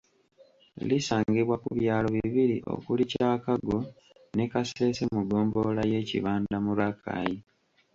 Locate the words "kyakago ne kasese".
3.11-5.03